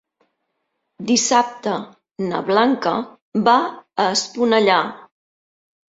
[1.09, 1.73] Dissabte
[2.31, 2.95] na Blanca
[3.49, 3.57] va
[4.07, 4.79] a Esponellà.